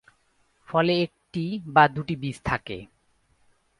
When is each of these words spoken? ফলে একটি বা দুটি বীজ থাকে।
ফলে 0.67 0.93
একটি 1.01 1.43
বা 1.65 1.83
দুটি 1.87 2.15
বীজ 2.15 2.37
থাকে। 2.45 2.77